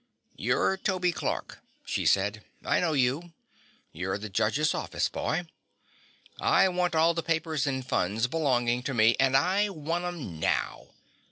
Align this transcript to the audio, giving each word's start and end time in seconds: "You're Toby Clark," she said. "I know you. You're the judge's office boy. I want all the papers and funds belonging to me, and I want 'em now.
"You're 0.35 0.77
Toby 0.77 1.11
Clark," 1.11 1.59
she 1.85 2.07
said. 2.07 2.43
"I 2.65 2.79
know 2.79 2.93
you. 2.93 3.33
You're 3.91 4.17
the 4.17 4.29
judge's 4.31 4.73
office 4.73 5.07
boy. 5.09 5.45
I 6.39 6.67
want 6.69 6.95
all 6.95 7.13
the 7.13 7.21
papers 7.21 7.67
and 7.67 7.87
funds 7.87 8.25
belonging 8.25 8.81
to 8.89 8.95
me, 8.95 9.15
and 9.19 9.37
I 9.37 9.69
want 9.69 10.05
'em 10.05 10.39
now. 10.39 10.87